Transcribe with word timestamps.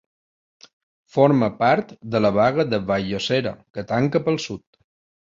Forma 1.17 1.49
part 1.59 1.91
de 2.15 2.21
la 2.25 2.31
Baga 2.37 2.65
de 2.71 2.79
Vall-llosera, 2.87 3.53
que 3.77 3.83
tanca 3.93 4.23
pel 4.31 4.41
sud. 4.47 4.65